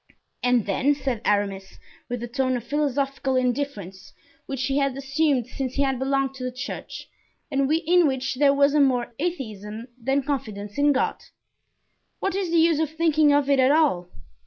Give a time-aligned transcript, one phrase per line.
[0.41, 1.77] "And then," said Aramis,
[2.09, 4.13] with the tone of philosophical indifference
[4.47, 7.07] which he had assumed since he had belonged to the church
[7.51, 11.21] and in which there was more atheism than confidence in God,
[12.19, 14.09] "what is the use of thinking of it all?